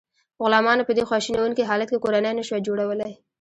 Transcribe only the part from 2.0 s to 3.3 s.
کورنۍ نشوای جوړولی.